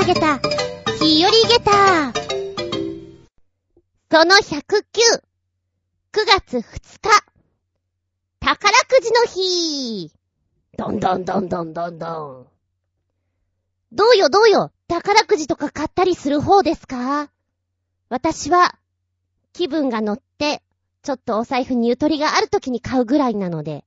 [0.00, 0.38] 投げた、
[1.00, 2.12] 日和ゲタ
[4.12, 7.10] その109、9月2日、
[8.38, 10.12] 宝くじの日。
[10.76, 12.46] どんどんどんどんどんどん。
[13.90, 17.28] どうよどうよ、宝くじとか買ったりする方ですか？
[18.08, 18.76] 私は、
[19.52, 20.62] 気分が乗って、
[21.02, 23.84] ちょっとお財布にゆとりがある時に買うぐらいなので、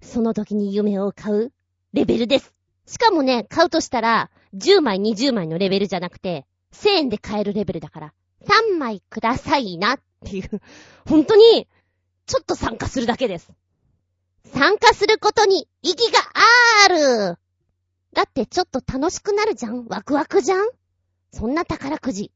[0.00, 1.52] その時に夢を買う
[1.92, 2.54] レベルです。
[2.86, 10.60] しかもね、買うとしたら、10枚20枚のレベルじゃなくて、1000円で買えるレベルだから、3枚くださいなっていう、
[11.08, 11.68] 本当に、
[12.26, 13.52] ちょっと参加するだけです。
[14.54, 16.18] 参加することに意義が
[16.84, 17.38] ある
[18.12, 20.68] だってちょっと楽しくなるじゃんワクワクじゃん
[21.32, 22.30] そんな宝くじ。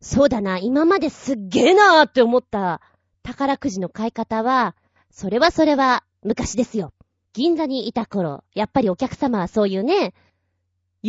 [0.00, 2.80] そうだな、今まですっげーなーって思った
[3.22, 4.74] 宝くじの買い方は、
[5.10, 6.92] それはそれは昔ですよ。
[7.32, 10.14] 銀座にいた頃、やっぱりお客様はそういうね、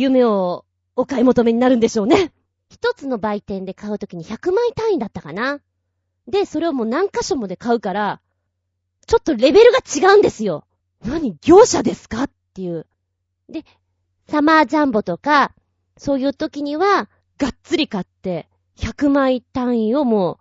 [0.00, 0.64] 夢を
[0.96, 2.32] お買い求めになるんでしょうね。
[2.70, 5.60] 一つの売店で買うときに100枚単位だったかな。
[6.26, 8.20] で、それをもう何箇所もで買うから、
[9.06, 10.64] ちょっとレベルが違うんですよ。
[11.04, 12.86] 何業者ですかっていう。
[13.48, 13.64] で、
[14.28, 15.54] サマージャンボとか、
[15.96, 20.38] そういう時には、がっつり買って、100枚単位をも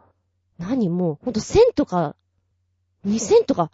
[0.60, 2.16] う、何もう、ほんと1000とか、
[3.06, 3.72] 2000とか、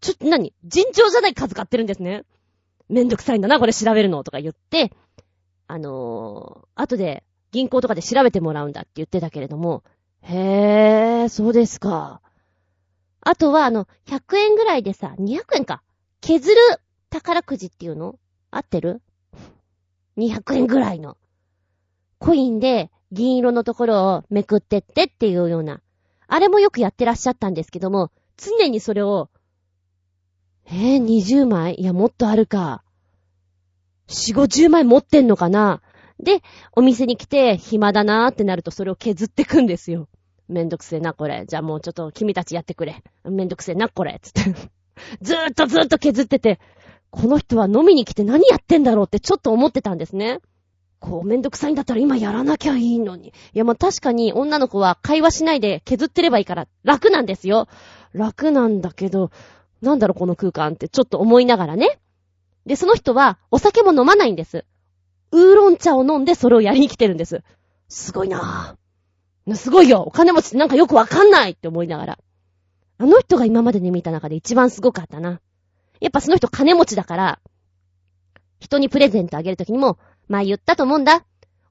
[0.00, 2.24] ちょっと何尋常じゃない数買ってるんですね。
[2.88, 4.92] めんどくさいんだな、これ調べるの、とか言って、
[5.66, 9.82] あのー、後で銀行とかで調べてもらうんだって言ってたけれども、
[10.22, 12.20] へー、そうですか。
[13.20, 15.82] あとは、あの、100円ぐらいでさ、200円か。
[16.20, 16.56] 削る
[17.10, 18.18] 宝くじっていうの？
[18.50, 19.02] 合ってる
[20.16, 21.16] ?200 円ぐらいの。
[22.18, 25.80] コインで銀色のところをめくってってっていうような。
[26.26, 29.28] あれもよくやってらっしゃったんですけども、常にそれを、
[30.66, 31.74] えー、20枚？
[31.74, 32.82] いや、もっとあるか。
[34.08, 35.82] 4、50枚持ってんのかな？
[36.20, 40.08] で、お店に来て暇だなーってなるとそれを削ってくんですよ。
[40.48, 41.44] めんどくせえな、これ。
[41.46, 43.02] じゃあもうちょっと君たちやってくれ。
[43.24, 44.20] めんどくせえな、これ。
[44.22, 44.54] つって。
[45.20, 46.60] ずーっとずーっと削ってて、
[47.10, 50.40] この人は飲みに来て何やってんだろうってちょっと思ってたんですね。
[50.98, 53.28] こう、めんどくさいんだったら今やらなきゃいいのに。
[53.28, 57.68] いや、まあ、確かに女の子は会話しないで削ってればいいから楽なんですよ。
[58.12, 59.30] 楽なんだけど、
[59.82, 61.98] なんだろこの空間ってちょっと思いながらね。
[62.66, 64.64] で、その人はお酒も飲まないんです。
[65.32, 67.42] ウーロン茶を飲んでそれをやりに来てるんです。
[67.88, 69.54] すごいなぁ。
[69.56, 72.18] すごいよお金持ちってなんかよくわかんないって思いながら。
[72.96, 75.40] あの人が今までに見た中で一番すごかったな。
[76.00, 77.40] やっぱその人金持ちだから、
[78.60, 79.98] 人にプレゼントあげるときにも、
[80.28, 81.24] 前言ったと思うんだ。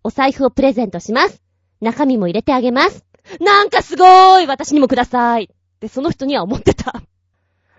[0.03, 1.41] お財布をプレゼントします。
[1.81, 3.05] 中身も入れてあげます。
[3.39, 5.47] なんかすごーい私にもくださいっ
[5.79, 7.01] てその人には思ってた。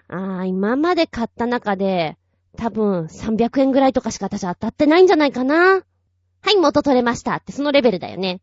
[0.09, 2.17] あー、今まで買った中で、
[2.57, 5.83] 多分300円ぐらいとかしか私当たってないんじゃないかな。
[6.43, 8.41] はい、元取れましたってそのレベルだよね。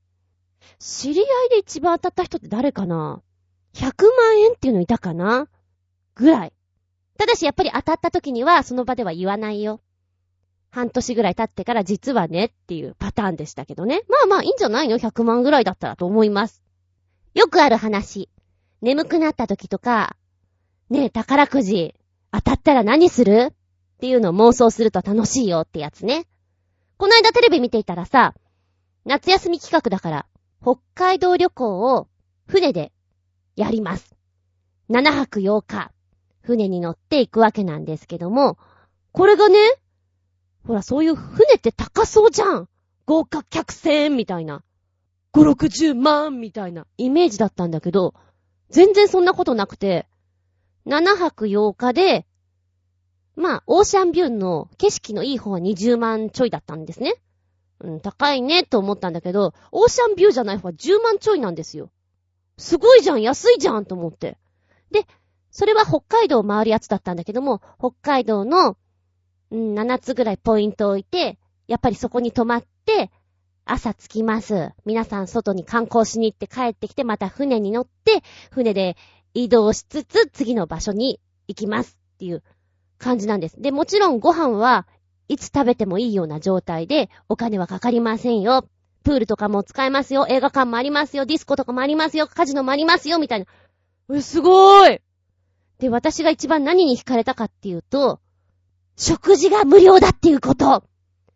[0.80, 3.22] 知り合いで一番当たった人って誰かな
[3.74, 5.48] ?100 万円っていうのいたかな？
[6.16, 6.54] ぐらい。
[7.18, 9.82] ただしやっぱり当たった時にはその場では言わないよ。
[10.72, 14.02] 半年ぐらい経ってから実はねっていうパターンでしたけどね。
[14.10, 16.64] まあまあいいんじゃないの ?100 万ぐらいだったらと思います。
[17.34, 18.30] よくある話。
[18.82, 20.16] 眠くなった時とか、
[20.92, 21.96] ねえ、宝くじ、
[22.34, 23.54] 当たったら何する？
[23.54, 23.54] っ
[24.02, 26.28] ていうのを妄想すると楽しいよってやつね。
[26.98, 28.34] この間テレビ見ていたらさ、
[29.06, 30.26] 夏休み企画だから、
[30.62, 32.10] 北海道旅行を
[32.46, 32.92] 船で
[33.56, 34.18] やります。
[34.90, 35.92] 7泊8日、
[36.42, 38.58] 船に乗って行くわけなんですけども、
[39.14, 39.58] これがね、
[40.68, 42.68] ほらそういう船って高そうじゃん
[43.06, 44.62] 豪華客船みたいな。
[45.32, 48.14] 5、60万みたいなイメージだったんだけど、
[48.70, 50.06] 全然そんなことなくて、
[50.86, 52.26] 7泊8日で
[53.36, 57.16] まあ、オーシャンビューの景色のいい方は20万ちょいだったんですね。
[57.80, 61.90] うん、高いねと思ったんだけど、オーシャンビューじゃない方は10万ちょいなんですよ。
[62.58, 64.38] すごいじゃん安いじゃんと思って。
[64.92, 65.06] で、
[65.50, 68.78] それは北海道を回るやつだったんだけども、北海道の、
[69.50, 73.12] うん、7つぐらいポイントを置いて、やっぱりそこに泊まって、
[73.66, 74.72] 朝着きます。
[74.86, 78.22] 皆さん外に観光しに行って帰ってきて、また船に乗って、
[78.52, 78.98] 船で
[79.34, 82.44] 移動しつつ次の場所に行きますっていう。
[83.02, 83.60] 感じなんです。
[83.60, 84.88] で、もちろんご飯は
[85.28, 88.68] いつ食べてもいいような状態でお金はかかりませんよ。
[89.04, 90.28] プールとかも使えますよ。
[90.30, 91.26] 映画館もありますよ。
[91.26, 92.28] ディスコとかもありますよ。
[92.28, 93.18] カジノもありますよ。
[93.18, 93.46] みたいな。
[94.16, 95.02] え、すごーい
[95.80, 98.20] で、私が一番何に惹かれたかっていうと、
[98.96, 100.84] 食事が無料だっていうこと。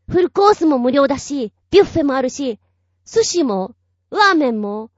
[0.07, 2.59] フルコースも無料だし、ビュッフェもあるし、
[3.05, 3.75] 寿司も、
[4.11, 4.91] ラーメンも、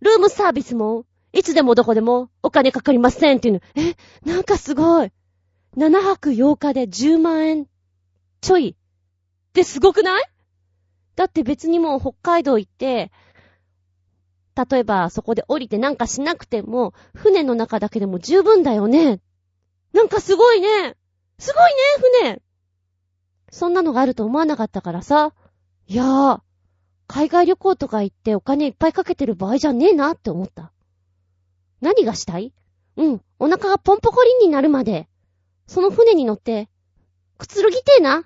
[0.00, 3.60] ルームサービスも、いつでもどこでもお金かかりませんっていうの。
[3.74, 5.12] え、なんかすごい。
[5.76, 7.66] 7泊8日で10万円
[8.40, 10.24] ちょいってすごくない？
[11.16, 13.12] だって別にもう北海道行って、
[14.70, 19.20] 例えばそこで降りてなんかしなくても、船の中だけでも十分だよね。
[19.92, 20.96] なんかすごいね。
[21.38, 22.42] すごいね、船。
[23.50, 25.32] そんなのがあると思わなかったからさ。
[25.86, 26.40] いやー、
[27.06, 30.72] 海外旅行とか行ってお金いっぱいかけてる場合じゃねえなって思った。
[31.80, 32.52] 何がしたい？
[32.96, 35.08] うん、お腹がポンポコリンになるまで、
[35.66, 36.68] その船に乗って、
[37.36, 38.18] くつろぎてえな？
[38.18, 38.22] っ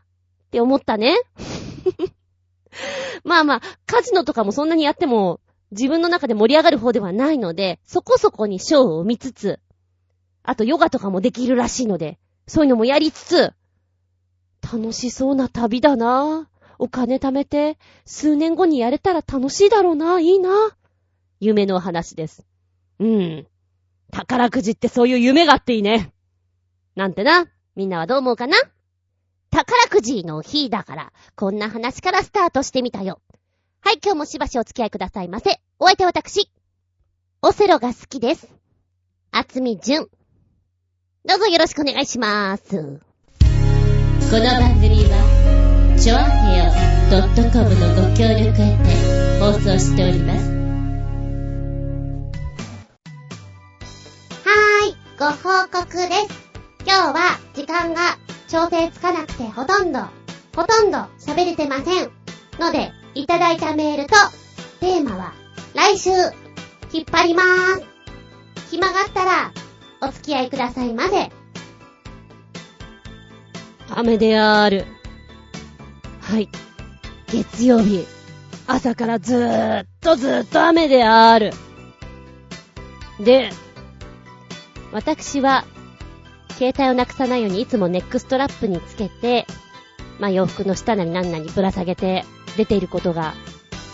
[0.50, 1.16] て思ったね。
[3.24, 5.40] まあまあ、カジノとかもそんなにやっても、
[5.70, 9.60] 自分の中で盛り上がる方ではないので、そこそこにショーを見つつ、
[10.42, 13.52] あとヨガとかもできるらしいので、そういうのもやりつつ、
[14.62, 20.76] 楽しそうな旅だなお金貯めて、数年後にやれたら楽しいだろうな、いいな。
[21.40, 22.46] 夢の話です。
[22.98, 23.46] うん。
[24.10, 26.12] 宝くじってそういう夢があっていいね。
[26.94, 27.46] なんてな。
[27.74, 28.56] みんなはどう思うかな
[29.50, 33.20] 宝くじの日だから、こんな話からスタートしてみたよ。
[33.80, 35.60] はい、今日もしばしお付き合いくださいませ。
[35.78, 36.50] お相手は私。
[37.42, 38.48] オセロが好きです。
[39.30, 40.08] あつみじゅん。
[41.24, 43.00] どうぞよろしくお願いしまーす。
[44.30, 46.72] この番組は、ちょあへよ
[47.52, 50.51] .com のご協力へて放送しております。
[55.22, 56.08] ご報告です。
[56.84, 60.00] 今日は時間が調整つかなくてほとんど、
[60.56, 62.10] ほとんど喋れてません。
[62.58, 64.16] ので、いただいたメールと、
[64.80, 65.32] テーマは、
[65.76, 66.10] 来週、
[66.92, 68.72] 引っ張りまーす。
[68.72, 69.52] 暇があったら、
[70.00, 71.30] お付き合いくださいませ。
[73.90, 74.86] 雨である。
[76.20, 76.48] はい。
[77.28, 78.08] 月曜日、
[78.66, 81.52] 朝からずーっとずーっと雨である。
[83.20, 83.52] で、
[84.92, 85.64] 私は、
[86.58, 89.46] 携帯をなくさないようにいつもネックストラップにつけて、
[90.18, 92.24] まあ、洋服の下なり何なりぶら下げて
[92.56, 93.34] 出ていることが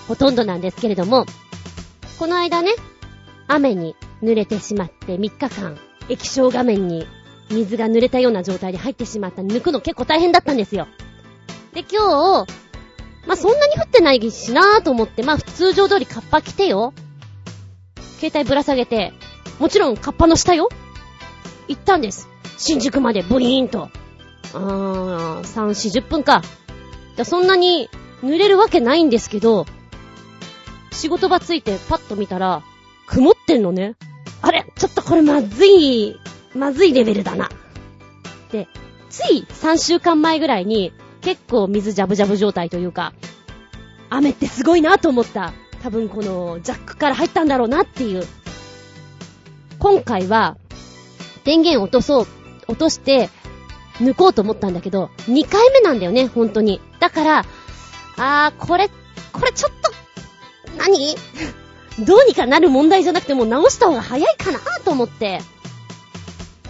[0.08, 1.24] ほとんどなんですけれども、
[2.18, 2.72] この間ね、
[3.46, 5.78] 雨に濡れてしまって3日間
[6.08, 7.06] 液晶画面に
[7.50, 10.88] 水が濡れたような状態で入ってしまった抜くの結構大変だったんですよ。
[11.72, 12.52] で、今日、
[13.26, 16.92] まあ、そんなに降ってないしなーと思って、まあ、通常通りカッパ着てよ。
[18.18, 19.12] 携帯ぶら下げて、
[19.58, 20.68] もちろんカッパの下よ。
[21.68, 22.28] 行ったんです。
[22.56, 23.90] 新宿までブイーンと。
[24.54, 26.42] あー、3、40分か。
[27.24, 27.88] そんなに
[28.22, 29.66] 濡れるわけないんですけど、
[30.92, 32.62] 仕事場ついてパッと見たら、
[33.06, 33.94] 曇ってんのね。
[34.42, 36.16] あれちょっとこれまずい、
[36.54, 37.50] まずいレベルだな。
[38.50, 38.68] で、
[39.10, 43.12] つい3週間前ぐらいに、結構水ジャブジャブ状態というか、
[44.10, 45.52] 雨ってすごいなと思った。
[45.82, 48.24] 多分このジャックから入ったんだろうなっていう。
[49.78, 50.56] 今回は、
[51.48, 52.26] 電源落とそう、
[52.68, 53.30] 落として、
[54.00, 56.78] 抜こうと思ったんだけど、2回目なんだよね、本当に。
[57.00, 57.44] だから、
[58.18, 58.90] あー、これ、
[59.32, 59.90] これちょっと、
[60.76, 61.16] 何？
[62.04, 65.40] どうにかなる問題じゃなくてもう直した方が早いかなと思って。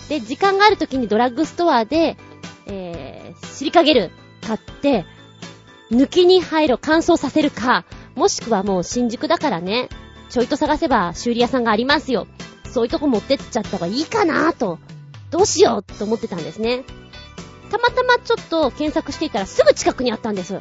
[0.08, 2.16] で、時間がある時にドラッグストアで、
[2.66, 4.12] えー、シリカゲル
[4.46, 5.06] 買って、
[5.90, 7.84] 抜きに入る乾燥させるか、
[8.14, 9.88] もしくはもう新宿だからね、
[10.30, 12.28] ちょいと探せば修理屋さんがありますよ。
[12.72, 14.78] そういうとこ持ってっちゃった方がいいかなと、
[15.30, 16.84] どうしようと思ってたんですね。
[17.70, 20.58] たまたまちょっと検索していたらすぐ近くにあったんです。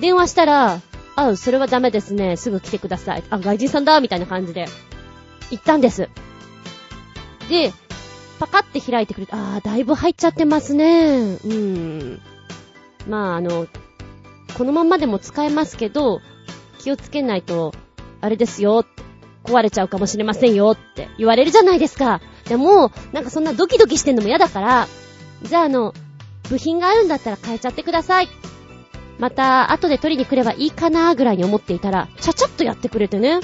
[0.00, 0.80] 電話したら、
[1.16, 2.36] あ、それはダメですね。
[2.36, 3.24] すぐ来てください。
[3.30, 4.66] あ、外人さんだみたいな感じで、
[5.50, 6.08] 行ったんです。
[7.48, 7.72] で、
[8.38, 11.38] パカって開いてくれて、あー、だいぶ入っちゃってますね。
[11.44, 12.20] うん。
[13.06, 13.66] まあ、あの、
[14.56, 16.20] このまんまでも使えますけど、
[16.78, 17.74] 気をつけないと、
[18.22, 18.86] あれですよ、
[19.50, 22.20] 壊れちゃうかもしれませんよって言われるじゃないですか。
[22.48, 24.88] でも、なんかそんなドキドキしてんのも嫌だから、
[25.42, 25.94] じゃああの、
[26.48, 28.28] 部品があるんだったら変えちゃってください
[29.18, 33.40] また、後で取りに来ればいいかなーぐらいに思っていたら、ちゃちゃっとやってくれてね。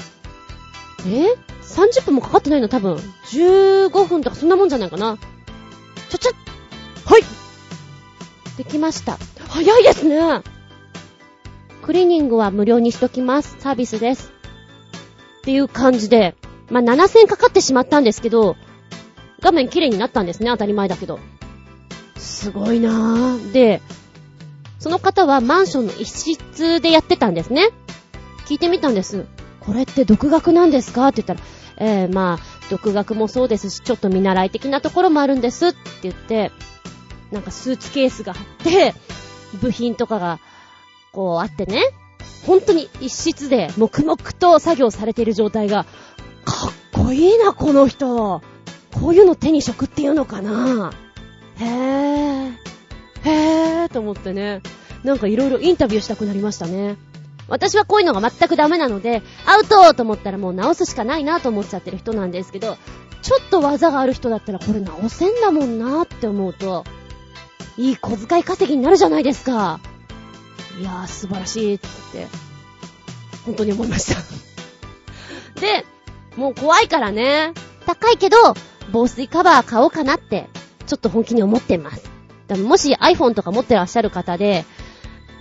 [1.05, 2.95] え ?30 分もかかってないの多分。
[3.31, 5.17] 15分とかそんなもんじゃないかな。
[6.09, 6.29] ちゃちゃ
[7.05, 7.23] はい
[8.57, 9.17] できました。
[9.47, 10.41] 早いですね
[11.83, 13.55] クリーニングは無料にしときます。
[13.59, 14.36] サービスです。
[15.47, 16.35] っていう感じで、
[16.69, 18.57] まあ、7000かかってしまったんですけど、
[19.39, 21.19] 画面綺麗になったんですね、当たり前だけど。
[22.17, 23.51] すごいなぁ。
[23.53, 23.81] で、
[24.77, 27.69] その方はマンションの一室でやってたんですね。
[28.45, 29.25] 聞いてみたんです。
[29.61, 31.07] これって独学なんですか？
[31.07, 31.39] って言ったら、
[31.77, 36.51] えー、まあ、独学もそうですし、ちょっと見習い的なところもあるんですって言って、
[37.31, 38.93] なんかスーツケースがあって、
[39.61, 40.41] 部品とかが、
[41.13, 41.83] こうあってね、
[42.45, 45.85] 本当に一室で黙々と作業されている状態が、
[46.45, 48.41] かっこいいな、この人。
[48.93, 50.91] こういうの手に職っていうのかな
[51.59, 52.53] へぇ。
[53.23, 54.61] へぇと思ってね。
[55.03, 56.97] なんかいろいろインタビューしたくなりましたね。
[57.47, 62.77] 私はこういうのが全くダメなので、アウトと思ったらもう直すしかないなと思っちゃってる人なんですけど、
[63.21, 66.83] ちょっと技がある人だったらこれ直せんだもんなって思うと、
[67.77, 69.79] いい小遣い稼ぎになるじゃないですか。
[70.79, 72.35] いやー、素晴らしいって言って、
[73.45, 74.21] 本当に思いました。
[75.59, 75.85] で、
[76.35, 77.53] もう怖いからね、
[77.85, 78.37] 高いけど、
[78.91, 80.49] 防水カバー買おうかなって、
[80.85, 82.03] ちょっと本気に思ってます。
[82.47, 84.65] だからもし iPhone とか持ってらっしゃる方で、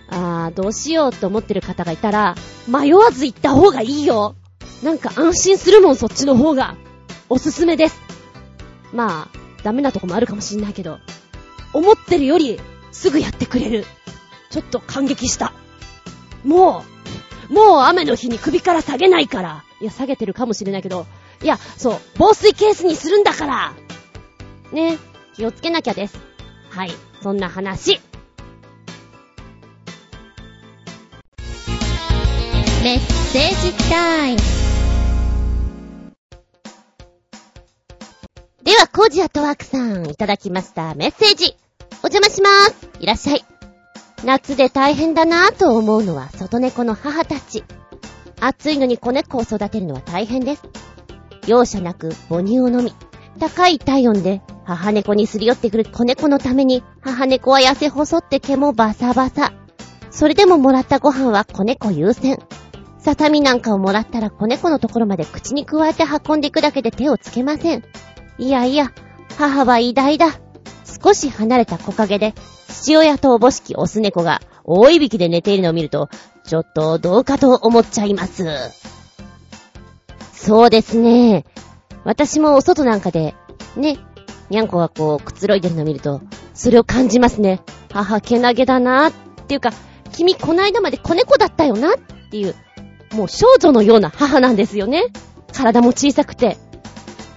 [0.09, 2.35] あー、どうしようと思ってる方がいたら、
[2.67, 4.37] 迷わず行った方がいいよ
[4.83, 6.77] なんか安心するもん、そっちの方が。
[7.29, 8.01] おすすめです。
[8.93, 10.99] まあ、ダメなとこもあるかもしんないけど、
[11.73, 12.61] 思ってるより、
[12.93, 13.85] すぐやってくれる。
[14.51, 15.53] ちょっと感激した。
[16.45, 16.85] も
[17.51, 19.65] う、もう雨の日に首から下げないから。
[19.81, 21.07] いや、下げてるかもしれないけど、
[21.43, 23.73] いや、そう、防水ケースにするんだから
[24.73, 24.99] ね、
[25.35, 26.19] 気をつけなきゃです。
[26.71, 28.01] はい、そんな話。
[32.83, 34.39] メッセージタイム。
[38.63, 41.57] では、コージアットワークさん、いただきましたメッセージ。
[42.03, 42.89] お邪魔します。
[43.01, 43.56] いらっしゃい。
[44.25, 47.65] 夏で大変だなぁと思うのは外猫の母たち。
[48.41, 50.63] 暑いのに子猫を育てるのは大変です。
[51.47, 52.93] 容赦なく母乳を飲み、
[53.39, 59.53] 高い体温で母猫にすり寄ってくる子猫のために、母猫は痩せ細って毛もバサバサ。
[60.11, 62.39] それでももらったご飯は子猫優先。
[62.99, 67.85] ささみなんかをもらったら子猫のところまで口に加えて運んでいくだけで手をつけません。
[68.39, 68.93] いやいや、
[69.39, 70.27] 母は偉大だ。
[71.05, 72.35] 少し離れた木陰で、
[72.77, 76.11] 父親とおぼしきオス猫が大いびきで寝ているのを見ると、
[76.45, 78.45] ちょっとどうかと思っちゃいます。
[80.33, 81.47] そうですね。
[82.05, 83.35] 私もお外なんかで、
[83.77, 83.99] ね、
[84.51, 86.21] にゃんこがこうくつろいでるのを見ると、
[86.53, 87.63] それを感じますね。
[87.91, 89.13] 母、けなげだなっ
[89.49, 89.71] ていうか、
[90.13, 91.99] 君こないだまで子猫だったよなっ
[92.31, 92.55] ていう、
[93.15, 95.07] もう少女のような母なんですよね。
[95.53, 96.59] 体も小さくて。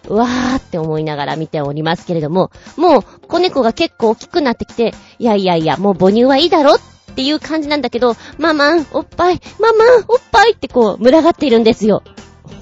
[0.09, 6.79] うわーって思いながら見ておりますけれども、もう子猫が結構大きくなってきて、いやいやいや、もう母乳はいいだろっ
[7.15, 12.03] ていう感じなんだけど、ママン、おっぱい、ママン、おっぱいってこう、群がっているんですよ。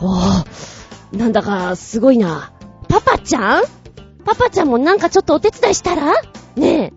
[0.01, 2.51] おー、なんだか、すごいな。
[2.89, 3.63] パパちゃん？
[4.25, 6.13] パパちゃんもなんかちょっとお手伝いしたら？
[6.55, 6.93] ねえ。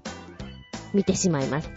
[0.92, 1.70] 見てしまいます。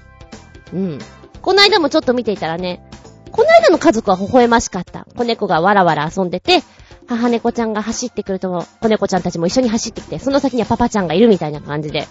[0.73, 0.99] うん。
[1.41, 2.83] この間もちょっと見ていたらね、
[3.31, 5.05] この間の家族は微笑ましかった。
[5.15, 6.63] 子猫がわらわら遊んでて、
[7.07, 12.07] 母猫ちゃんが走ってくると、子猫ちゃんたちも一緒に走ってきて、その先にはパパちゃんがいるみたいな感じで。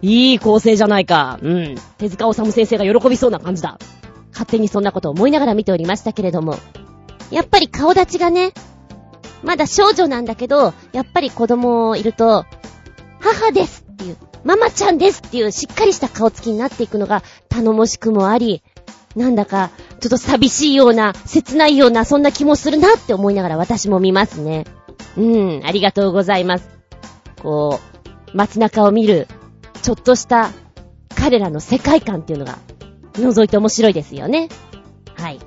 [0.00, 1.38] いい構成じゃないか。
[1.42, 1.74] うん。
[1.98, 3.78] 手塚治虫先生が喜びそうな感じだ。
[4.32, 6.56] 勝手にそんなことを思いながら見ておりましたけれども。
[7.30, 8.52] やっぱり顔立ちがね、
[9.42, 12.46] まだ少女なんだけど、やっぱり子供いると、
[13.20, 18.62] 母ですっていう、ママちゃんですっていうしっかりした顔つきになっていくのが頼もしくもあり、
[19.16, 24.64] なんだか、ちょっと寂しいような、切ないような、そんな気もするなって思いながら私も見ますね。
[25.16, 26.68] うん、ありがとうございます。
[27.42, 27.80] こ
[28.32, 29.26] う、街中を見る、
[29.82, 30.50] ちょっとした、
[31.16, 32.58] 彼らの世界観っていうのが、
[33.14, 34.48] 覗いて面白いですよね。
[35.16, 35.40] はい。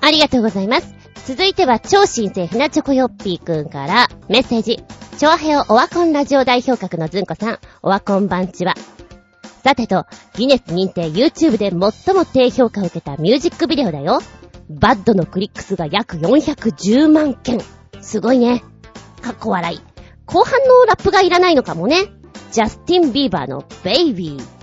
[0.00, 0.94] ありがとうございます。
[1.26, 4.82] 続いては、超新星ひなチョコヨッピーくんから、メッセージ。
[5.18, 8.74] チョアヘオワコンラジオ代表格のずんこさん、オワコン番地は。
[9.62, 14.20] さてと、ギネス認定 YouTube で最も低評価を受けたミュージックビデオだよ。
[14.68, 17.60] バッドのクリック数が約410万件。
[18.00, 18.64] すごいね。
[19.20, 19.80] かっこ笑い。
[20.26, 22.06] 後半のラップがいらないのかもね。
[22.50, 24.62] ジャスティン・ビーバーのベイビー。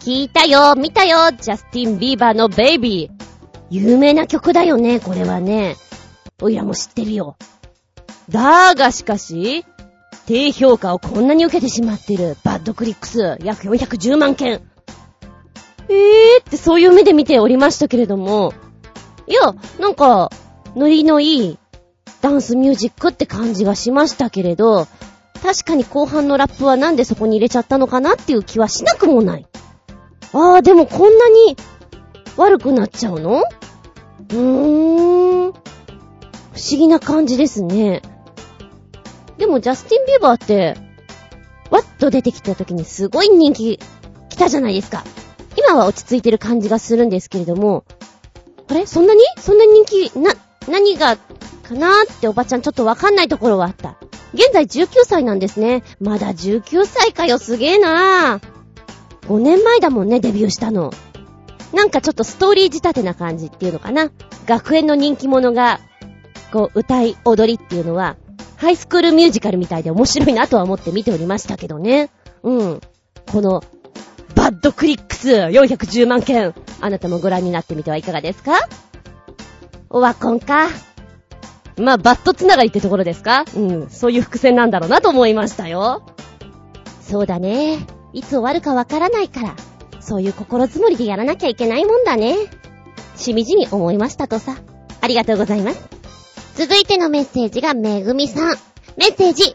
[0.00, 3.26] 聞いたよ、見たよ、ジャスティン・ビーバーのベイビー。
[3.70, 5.76] 有名な曲だよね、これはね。
[6.42, 7.36] おいらも知ってるよ。
[8.28, 9.64] だがしかし、
[10.26, 12.36] 低評価をこんなに受けてしまってる。
[12.42, 14.60] バッドクリック数、約410万件。
[15.88, 16.40] えー？
[16.40, 18.52] ってそういう目で見ておりましたけれども、
[19.28, 20.30] いや、なんか、
[20.74, 21.58] ノリのいい
[22.20, 24.88] ダンスミュージックって感じがしましたけれど、
[25.42, 29.46] 確かに後半のラップはなんでそこに入れちゃったのかなっていう気はしなくもない。
[30.32, 31.56] あー、でもこんなに
[32.36, 33.42] 悪くなっちゃうの？
[33.42, 35.52] うーん。
[35.52, 35.58] 不
[36.58, 38.02] 思議な感じですね。
[39.38, 40.76] でもジャスティン・ビーバーって、
[41.70, 43.78] わっと出てきた時にすごい人気
[44.28, 45.04] 来たじゃないですか。
[45.56, 47.84] 今は落ち着いてる感じがするんですけれども、
[48.68, 48.86] あれ？
[48.86, 49.20] そんなに？
[49.38, 50.32] そんなに人気、な、
[50.68, 53.96] 何が、かなーっておばちゃんちょっとわかんないところはあった。
[54.34, 55.82] 現在19歳なんですね。
[56.00, 59.28] まだ19歳かよ、すげえなー。
[59.28, 60.92] 5年前だもんね、デビューしたの。
[61.72, 64.10] なんかちょっとストーリー仕立てな感じっていうのかな。
[64.46, 65.80] 学園の人気者が、
[66.52, 68.16] こう、歌い、踊りっていうのは、
[68.56, 72.10] ハイスクールミュージカルみたいで面白いなとは思って見ておりましたけどね。
[72.42, 72.80] うん。
[73.30, 73.62] この、
[74.34, 76.54] バッドクリック数410万件。
[76.80, 78.52] あなたもご覧になってみてはいかがですか？
[79.90, 80.68] オワコンか？
[81.78, 83.44] まあ、バットつながりってところですか？
[83.54, 86.02] うん、そういう伏線なんだろうなと思いましたよ。
[87.02, 87.78] そうだね。
[88.12, 89.54] いつ終わるかわからないから、
[90.00, 92.36] そういう心づもりでやらなきゃいけないもんだね。
[93.16, 94.56] しみじみ思いましたとさ。
[95.00, 95.95] ありがとうございます。
[96.56, 98.56] 続いてのメッセージがめぐみさん。
[98.96, 99.54] メッセージ。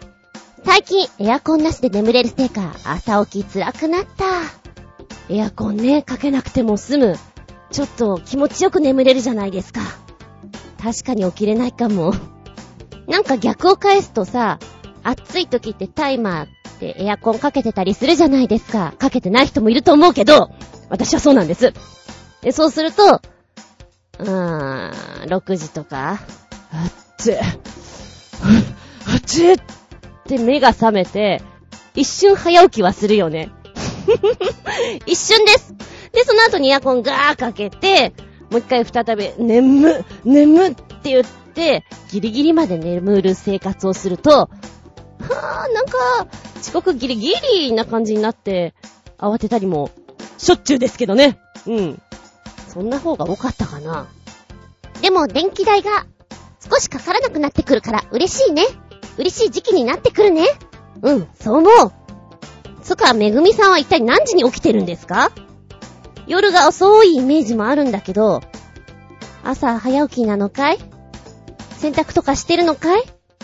[0.64, 4.26] 最近エアコンなしで眠れるせいか、朝起き辛くなった。
[5.34, 7.16] エアコンね、かけなくても済む。
[7.72, 9.82] ちょっと気持ちよく眠れるじゃないですか。
[10.80, 12.14] 確かに起きれないかも。
[13.08, 14.60] なんか逆を返すとさ、
[15.02, 16.48] 暑い時ってタイマーっ
[16.80, 18.94] てエアコンかけてたりするじゃないですか。
[19.00, 20.52] かけてない人もいると思うけど、
[20.90, 21.74] 私はそうなんです。
[22.44, 23.22] で、そうすると、
[24.20, 24.92] うーん、
[25.26, 26.20] 6時とか、
[26.72, 27.44] あっつ、あ
[29.18, 29.58] っち っ
[30.26, 31.42] て目が覚めて、
[31.96, 33.50] 一瞬早起きはするよね。
[35.06, 35.76] 一瞬です。
[36.14, 38.14] で、その後にエアコンガーかけて、
[38.50, 41.24] もう一回再び、眠、眠って言っ
[41.54, 46.28] て、ギリギリまで眠る生活をすると、はぁ、なんか、
[46.60, 48.74] 遅刻ギリギリな感じになって、
[49.18, 49.92] 慌てたりも、
[50.38, 51.40] しょっちゅうですけどね。
[51.68, 52.02] うん。
[52.68, 54.08] そんな方が多かったかな。
[55.02, 56.06] でも、電気代が
[56.72, 58.64] 少しかからなくなってくるから嬉しいね。
[59.18, 60.48] 嬉しい時期になってくるね。
[61.02, 61.92] うん、そう思う。
[62.82, 65.32] そっか、めぐみさんは一体何時に起きてるんですか？
[66.28, 68.42] 夜が遅いイメージもあるんだけど、
[69.44, 70.78] 朝早起きなのかい？
[71.78, 73.04] 洗濯とかしてるのかい？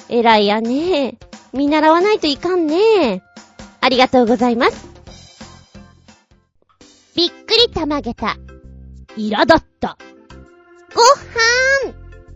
[0.10, 1.17] 偉いやね。
[1.53, 3.24] 見習わないといかんね。
[3.81, 4.88] ありがとうございます。
[7.15, 8.38] びっくりたまげた。
[9.17, 9.98] イラだった。
[10.93, 11.07] ごは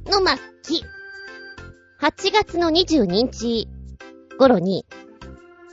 [0.09, 0.83] ーんの末期。
[1.99, 3.67] 8月の22日
[4.37, 4.85] 頃に、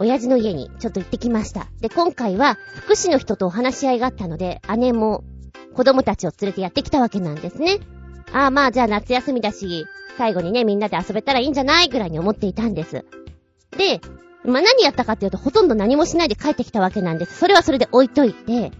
[0.00, 1.66] 親父の家にちょっと行ってきました。
[1.80, 5.24] で、今回は福祉の人とお話し合いがあったので、姉も
[5.74, 7.78] 子供たちを連れてやってきたわけなんですね。
[8.32, 9.86] ああ、まあじゃあ夏休みだし、
[10.16, 13.04] 最後にね、みんなで遊べたらいいんじゃないぐらいに思っていたんです。
[13.76, 14.00] で、
[14.44, 17.38] まあ何やったかっていうと、ほとんど何もしないで帰ってきたわけなんです。
[17.38, 18.72] それはそれで置いといて、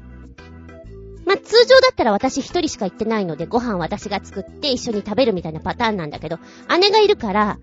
[1.29, 6.39] まあ、通常だったら私一人しか行ってないので、ご飯私が作って一緒に食べるみたいなパターンなんだけど、
[6.81, 7.59] 姉がいるから、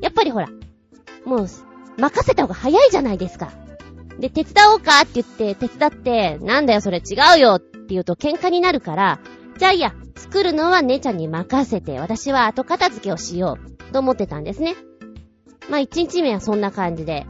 [0.00, 0.48] やっぱりほら、
[1.26, 1.48] もう、
[1.98, 3.52] 任せた方が早いじゃないですか。
[4.18, 9.20] で、手伝おうかって言って、手伝って、なんだよそれ違うよって言うと喧嘩になるから、
[9.58, 14.76] じゃあいや、作るのは姉ちゃんに任せて、私は後片付けをしよう、と思ってたんですね。
[15.68, 17.26] まあ、一日目はそんな感じで、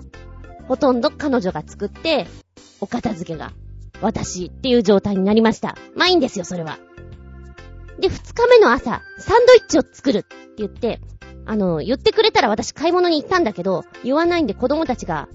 [0.68, 2.29] ほとんど彼女が作って、
[2.81, 3.51] お片付けが、
[4.01, 5.77] 私っていう状態になりました。
[5.97, 6.79] まあいいんですよ、それは。
[7.99, 11.01] で、二日目の朝、サンドイッチを作るって言って、
[11.47, 15.29] あの、言ってくれたら私買い物に行ったんだけど、言わないんで子供たちが、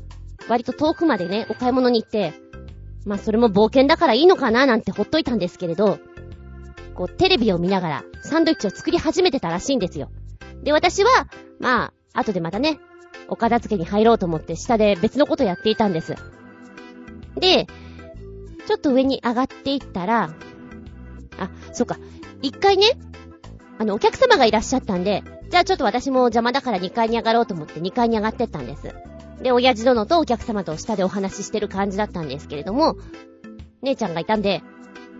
[0.48, 2.34] 割と遠くまでね、お買い物に行って、
[3.06, 6.00] まあそれも冒険だからいいのかななんてほっといたんですけれど、
[6.96, 10.10] こう、テレビを見ながら、サンドイッチを作り始めてたらしいんですよ。
[10.64, 11.28] で、私は、
[11.60, 12.80] まあ、後でまたね、
[13.28, 16.16] お片付けに入ろうと思って下で別のことやっていたんです。
[17.36, 17.68] で、
[18.68, 20.34] ちょっと上に上がっていったら、
[21.40, 21.98] あ、そっか、
[22.42, 22.88] 一回ね、
[23.80, 28.94] あの、お客様がいらっしゃったんで、じゃあちょっと私も邪魔だから2階に上がろうと思って2階に上がってったんです。
[29.42, 32.96] で、親父殿とお客様と下でお話ししてる感じだったんですけれども、
[33.82, 34.64] 姉ちゃんがいたんで、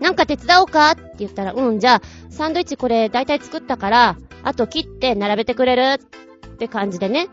[0.00, 6.00] なんか手伝おうかって言ったら、うん、じゃあ、サンドイッチこれ大体作ったから、あと切って並べてくれる？
[6.54, 7.28] って感じでね。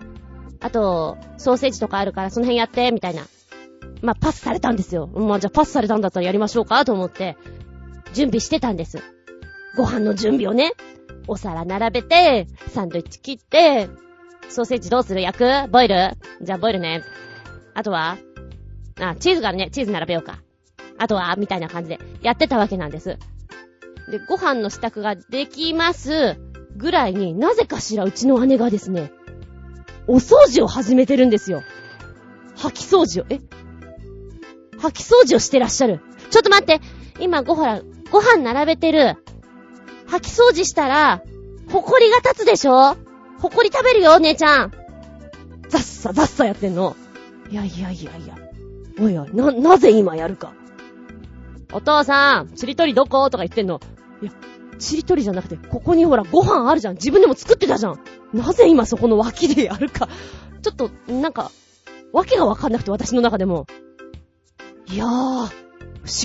[0.60, 3.24] あと、ソーセージとかあるからその辺やって、みたいな。
[4.02, 5.08] まあ、パスされたんですよ。
[5.08, 7.38] まあ、じゃあパスされたんだったらやりましょうかと思って、
[8.14, 9.00] 準備してたんです。
[9.78, 10.74] ご飯の準備をね。
[11.28, 13.90] お皿並べて、サンドイッチ切って、
[14.50, 15.22] ソーセージどうする？
[15.22, 15.68] 焼く？
[15.70, 16.18] ボイル？
[16.42, 17.04] じゃあボイルね。
[17.74, 18.18] あとは
[19.00, 19.70] あ、チーズがあるね。
[19.72, 20.42] チーズ並べようか。
[20.98, 23.18] あとはみたいな感じでやってたわけなんです。
[24.10, 26.38] で、ご飯の支度ができます
[26.76, 29.12] ぐらいになぜかしらうちの姉がですね、
[30.08, 31.62] お掃除を始めてるんですよ。
[32.58, 33.26] 掃き掃除を。
[33.30, 33.40] え？
[34.82, 36.02] 掃き掃除をしてらっしゃる。
[36.30, 36.82] ちょっと待って。
[37.20, 39.16] 今ごほら、ご飯並べてる。
[40.08, 41.22] 掃き掃除したら、
[41.70, 42.98] ほこりが立つでしょ？
[43.40, 44.72] ほこり食べるよ、姉ちゃん。
[45.70, 46.96] ザッサ、ザッサやってんの。
[47.50, 48.38] いやいやいやいや。
[49.00, 50.54] おいおい、な、なぜ今やるか。
[51.72, 53.30] お父さん、ちりとりどこ？
[53.30, 53.80] とか言ってんの。
[54.22, 54.32] いや、
[54.80, 56.96] ちりとりじゃなくて、ここにほら、ご飯あるじゃん。
[56.96, 58.00] 自分でも作ってたじゃん。
[58.34, 60.10] なぜ今そこの脇でやるか。
[60.62, 61.52] ちょっと、なんか、
[62.12, 63.66] わけがわかんなくて、私の中でも。
[64.92, 65.52] いやー、不思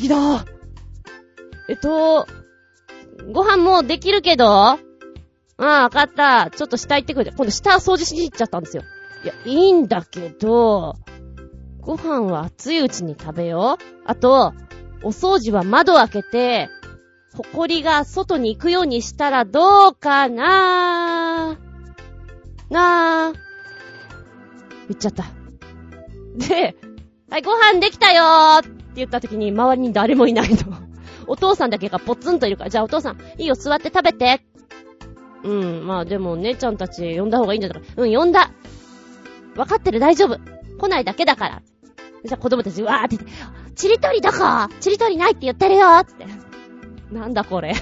[0.02, 0.44] 議だ。
[1.68, 2.26] えっと、
[3.32, 4.46] ご飯もうできるけど？
[4.48, 4.78] あ
[5.58, 6.50] あ、わかった。
[6.50, 7.32] ちょっと下行ってくる。
[7.36, 8.82] 今度下掃除しに行っちゃったんですよ。
[9.22, 10.96] いや、いいんだけど、
[11.80, 13.84] ご飯は熱いうちに食べよう。
[14.04, 14.52] あと、
[15.02, 16.68] お掃除は窓開けて、
[17.32, 21.56] 埃が外に行くようにしたらどうかな
[22.68, 23.34] なぁ。
[24.88, 25.24] 言っちゃった。
[26.36, 26.76] で、
[27.36, 30.56] はい、ご飯できたよーって言った時に周りに誰もいないの。
[31.28, 34.40] お父さんだけがポツンといるから、じゃあお父さん、いいよ、座って食べて。
[35.44, 37.82] うん、まあでも姉ちゃんたち呼んだ方がいいんじゃない？
[37.82, 37.92] か。
[37.98, 38.52] うん、呼んだ。
[39.54, 40.38] わかってる、大丈夫。
[40.78, 41.62] 来ないだけだから。
[42.24, 43.30] じゃあ子供たち、わーって言って、
[43.74, 44.38] チリトリどこ？
[44.80, 46.24] チリトリないって言ってるよーって。
[47.12, 47.74] なんだこれ。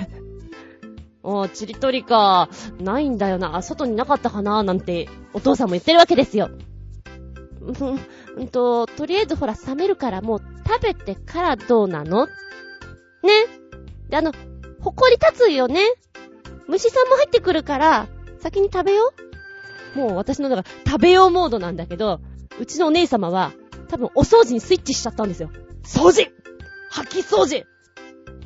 [1.22, 2.48] おー、チリトリか。
[2.80, 3.62] ないんだよな。
[3.62, 6.50] 外になかったかなーなんて、お父さんも言ってるわけですよ。
[8.36, 12.26] うんと、とりあえずほら、冷めるからもう食べてからどうなの？
[12.26, 12.32] ね？
[14.08, 14.32] で、あの、
[14.80, 15.80] ほこり立つよね？
[16.66, 18.08] 虫さんも入ってくるから、
[18.40, 19.12] 先に食べよ
[19.96, 19.98] う？
[19.98, 22.20] もう私のだから食べようモードなんだけど、
[22.58, 23.52] うちのお姉様は、
[23.88, 25.50] 多分お掃除にスイッチしちゃったんですよ。
[25.84, 26.30] 掃除
[26.90, 27.64] 吐き掃除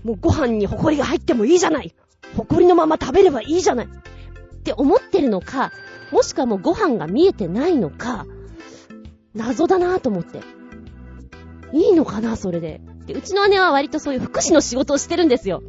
[0.05, 1.95] もうご飯にホコリが入ってもいいじゃない
[2.37, 3.89] ホコリのまま食べればいいじゃないっ
[4.63, 5.73] て思ってるのか、
[6.11, 8.27] もしくはもうご飯が見えてないのか、
[9.39, 10.41] 謎だなぁと思って。
[11.73, 12.81] いいのかなそれで。
[13.07, 15.63] で、うちの姉は割とそういう福祉の仕事をしてるんですよ。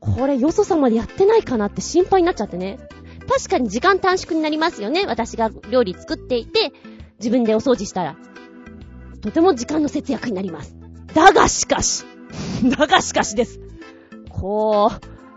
[0.00, 2.78] これ、よそ様でやってないかなって心配になっちゃってね。
[3.28, 5.04] 確かに時間短縮になりますよね。
[5.06, 6.72] 私が料理作っていて、
[7.18, 8.16] 自分でお掃除したら。
[9.20, 10.74] とても時間の節約になります。
[11.14, 12.04] だがしかし、
[12.78, 13.60] だがしかしです。
[14.30, 14.90] こ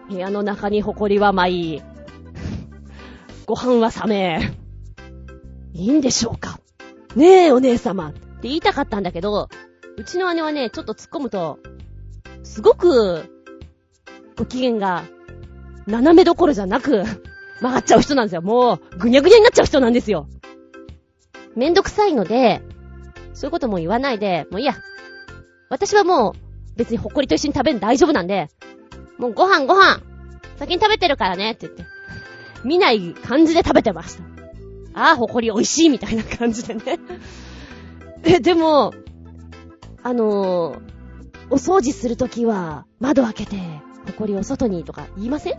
[0.09, 1.81] う、部屋の中に埃は舞い、
[3.45, 4.51] ご飯は冷め、
[5.73, 6.60] いいんでしょうか？
[7.15, 9.49] ねえ、お姉様って言いたかったんだけど、
[9.97, 11.59] うちの姉はね、ちょっと突っ込むと、
[12.43, 13.25] すごく、
[14.37, 15.03] ご機嫌が、
[15.87, 17.03] 斜めどころじゃなく、
[17.59, 18.41] 曲がっちゃう人なんですよ。
[18.41, 20.27] もう、ぐにゃぐにゃになっちゃう人なんですよ。
[21.55, 22.61] めんどくさいので、
[23.33, 24.75] そういうことも言わないで、もういいや。
[25.69, 28.47] 私はもう、別にほっこりと一緒に食べるの大丈夫なんで、
[29.17, 30.01] もうご飯ご飯
[30.57, 31.85] 先に食べてるからねって言って、
[32.63, 34.30] 見ない感じで食べてました。
[34.93, 36.99] ああ、ほこり美味しいみたいな感じでね。
[38.23, 38.93] で、でも、
[40.03, 40.79] あのー、
[41.49, 43.57] お掃除するときは、窓開けて、
[44.07, 45.57] ほこりを外にとか言いません？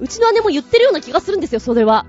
[0.00, 2.06] うちの姉も言ってるような気がするんですよ、それは。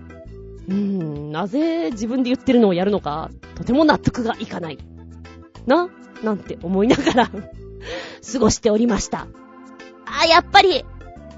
[0.68, 4.78] うーん、なぜ自分で言ってるのをやるのか、とても納得がいかない。
[5.66, 5.90] な
[6.24, 7.30] なんて思いながら
[8.34, 9.28] 過ごしておりました。
[10.06, 10.86] あ、やっぱり、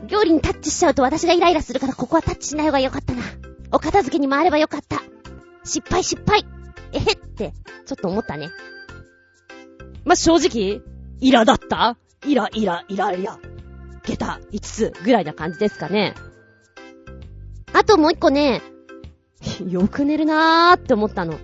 [0.07, 3.21] 料理にタッチしちゃうと私がイライラするから、ここはタッチしない方がよかったな。
[3.71, 5.01] お片付けに回ればよかった。
[5.63, 6.45] 失敗失敗。
[6.93, 7.53] えへって、
[7.85, 8.49] ちょっと思ったね。
[10.03, 10.81] ま正直、
[11.19, 11.97] イラだった？
[12.25, 13.39] イライライライラ。
[14.03, 16.15] 下駄5つぐらいな感じですかね。
[17.73, 18.61] あともう一個ね、
[19.67, 21.39] よく寝るなーって思ったの。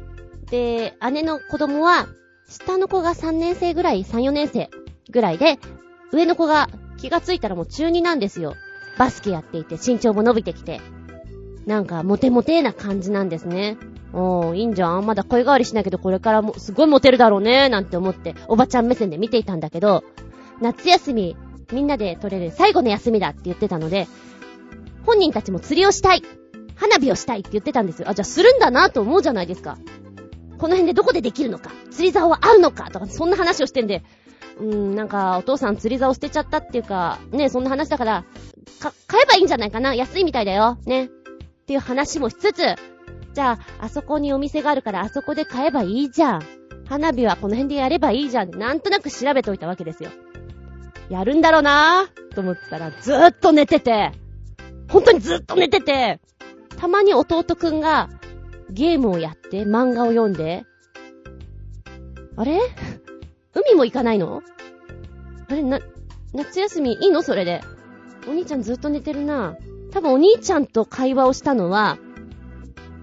[0.50, 2.08] で、姉の子供は、
[2.48, 4.70] 下の子が3年生ぐらい、3、4年生
[5.12, 5.60] ぐらいで、
[6.12, 8.56] 上の子が気がついたらもう中2なんですよ。
[8.98, 10.82] バスケやっていて身長も伸びてきて。
[11.68, 13.78] なんか、モテモテな感じなんですね。
[14.14, 15.06] おー、いいんじゃん？
[15.06, 20.06] まだ声変わりしないけど、これからも、すごいモテるだろうね、なんて思って、おばちゃん目線で見ていたんだけど、
[20.62, 21.36] 夏休み、
[21.74, 24.08] みんなで取れる最後の休みだって言ってたので、
[25.06, 26.24] 本人たちも釣りをしたい
[26.76, 28.10] 花火をしたいって言ってたんですよ。
[28.10, 29.78] あ、じゃあするんだなと思うじゃないですか。
[30.58, 34.04] この辺でどこでできるのか釣り竿はあるのかとか、そんな話をしてんで、
[34.60, 38.24] うーん、なんか、お父さん釣り竿捨てちゃったっていうか、ね、そんな話だから、
[38.80, 39.94] か、買えばいいんじゃないかな？
[39.94, 40.78] 安いみたいだよ。
[40.86, 41.10] ね。
[41.68, 42.62] っていう話もしつつ、
[43.34, 46.42] じゃあ、あそこにお店があるからあそこで買えばいいじゃん。
[46.88, 48.58] 花火はこの辺でやればいいじゃん。
[48.58, 50.12] なんとなく調べといたわけですよ。
[51.10, 54.14] やるんだろうなぁ、と思ったらずーっと寝てて、
[54.90, 56.22] 本当にずーっと寝てて、
[56.78, 58.08] たまに弟くんが
[58.70, 60.64] ゲームをやって漫画を読んで、
[62.38, 62.62] あれ？
[63.54, 64.42] 海も行かないの？
[65.50, 65.82] あれ、な、
[66.32, 67.24] 夏休みいいの？
[67.24, 67.60] それで。
[68.26, 69.67] お兄ちゃんずっと寝てるなぁ。
[69.98, 71.98] 多分お兄ちゃんと会話をしたのは、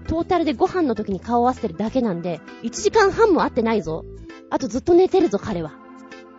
[0.07, 4.05] トータルでご飯の時に顔を合わせてるだけなんで、1時間半も会ってないぞ。
[4.49, 5.73] あとずっと寝てるぞ、彼は。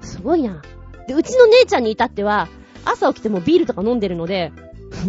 [0.01, 0.63] すごいな。
[1.07, 2.49] で、うちの姉ちゃんに至っては、
[2.87, 4.51] 朝起きてもビールとか飲んでるので、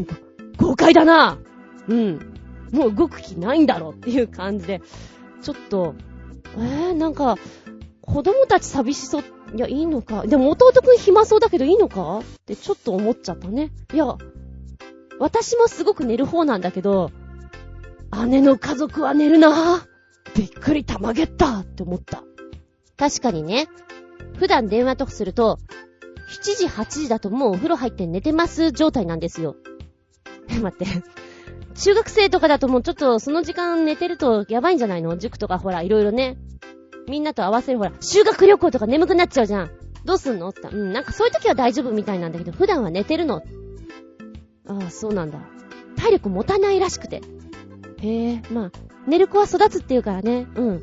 [0.59, 1.37] 豪快だな
[1.87, 2.19] うん。
[2.73, 4.81] もう動く気ないんだろっていう感じで、
[5.41, 5.95] ちょっと、
[6.57, 7.37] えー、なんか、
[8.01, 9.23] 子供たち寂しそう。
[9.55, 10.27] いや、いいのか。
[10.27, 13.71] でも弟くん暇そうだけどいいのかってちょっと思っちゃったね。
[13.93, 14.17] いや、
[15.19, 17.11] 私もすごく寝る方なんだけど、
[18.27, 19.87] 姉の家族は寝るなぁ
[20.35, 22.23] びっくりたまげったって思った。
[22.97, 23.67] 確かにね、
[24.37, 25.59] 普段電話とかすると、
[26.41, 29.55] 7時、8時だともうお風呂入って寝てます状態なんですよ。
[30.49, 30.85] え、 待って。
[31.75, 35.15] 中学生とかだともうちょっとその時間寝てるとやばいんじゃないの？
[35.17, 36.37] 塾とかほら、いろいろね。
[37.07, 39.69] みんなと合わせるほら、修学旅行とか眠くなっちゃうじゃん。
[40.03, 40.49] どうすんの？
[40.49, 43.43] って言った、うん、なんかそういう時は大丈夫みたいなんだけど、普段は寝てるの。
[44.67, 45.39] ああ、そうなんだ。
[45.95, 47.21] 体力持たないらしくて。
[48.01, 48.71] へえ、まあ、
[49.07, 50.47] 寝る子は育つっていうからね。
[50.55, 50.81] うん。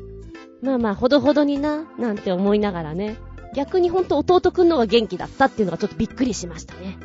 [0.61, 3.17] まあまあ、ほどほどにな、なんて思いながらね。
[3.55, 6.97] 逆にほんと弟くんのが元気だったっていうのがちょっとびっくりしましたね。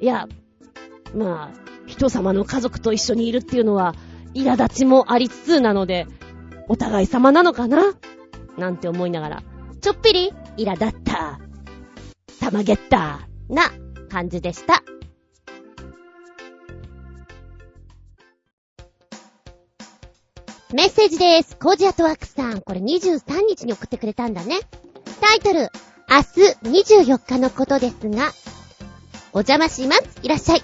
[0.00, 0.26] いや、
[1.14, 3.94] まあ、人様の家族と一緒にいるっていうのは、
[4.34, 6.06] 苛立ちもありつつなので、
[6.68, 7.94] お互い様なのかな？
[8.58, 9.42] なんて思いながら、
[9.80, 11.38] ちょっぴり、苛立った、
[12.40, 13.62] たまげった、な
[14.10, 14.82] 感じでした。
[20.74, 21.56] メッセージです。
[21.56, 22.60] コージアトワークさん。
[22.60, 24.58] これ23日に送ってくれたんだね。
[25.18, 25.70] タイトル、
[26.10, 26.16] 明
[26.68, 28.32] 日24日のことですが、
[29.32, 30.02] お邪魔します。
[30.22, 30.62] いらっしゃい。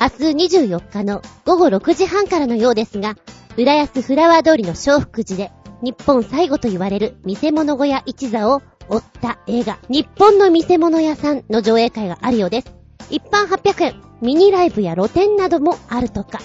[0.00, 3.14] 明日24日の午後6時半からのようですが、
[3.56, 12.74] 浦安フラワー通りの小福寺で、日本最後と言われる見せ物小屋一座を追った映画、日本の見せ物屋さんの上映会があるようです。
[13.08, 16.40] 一般800円、ミニライブや露店などもあるとか。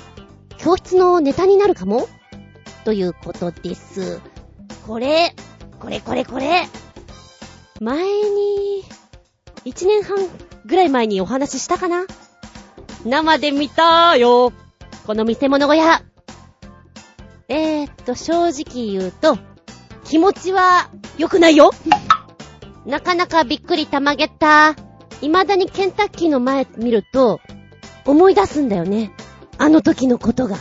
[0.59, 2.07] 教室のネタになるかも？
[2.83, 4.21] ということです。
[4.85, 5.33] これ、
[5.79, 6.67] これこれこれ。
[7.79, 8.83] 前に、
[9.65, 10.17] 1年半
[10.65, 12.05] ぐらい前にお話ししたかな？
[13.05, 14.51] 生で見たよ。
[15.05, 16.03] この見せ物小屋。
[17.49, 19.37] えー、っと、正直言うと、
[20.05, 21.71] 気持ちは良くないよ。
[22.85, 24.75] なかなかびっくりたまげた。
[25.21, 27.39] 未だにケンタッキーの前見ると、
[28.05, 29.11] 思い出すんだよね。
[29.57, 30.57] あの時のことが。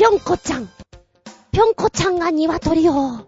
[0.00, 0.66] ぴょんこちゃん。
[1.52, 3.26] ぴょんこちゃんが鶏を、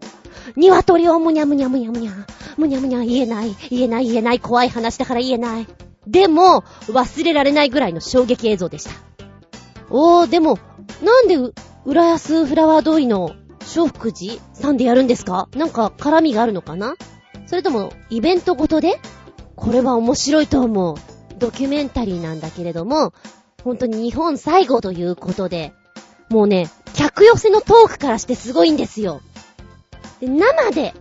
[0.57, 2.13] 鶏をむにゃむにゃむにゃむにゃ、
[2.57, 3.05] むにゃむにゃ。
[3.05, 4.07] 言えない、言えない。
[4.07, 4.41] 言えない。
[4.41, 5.67] 怖い話だから言えない。
[6.07, 8.93] でも、忘れられないぐらいの衝撃映像でした。
[9.91, 10.59] おー、でも、
[11.03, 11.37] なんで、
[11.85, 13.35] 浦安フラワー通りの
[13.67, 14.41] 小福寺？
[14.55, 15.51] さんでやるんですか？
[15.55, 16.95] なんか絡みがあるのかな？
[17.45, 18.99] それとも、イベントごとで？
[19.57, 20.97] これは面白いと思う。
[21.37, 23.13] ドキュメンタリーなんだけれども、
[23.63, 25.75] 本当に日本最後ということで、
[26.33, 29.21] もうね、客寄せのトークからしてすごいんですよ。
[30.19, 30.95] で、生で、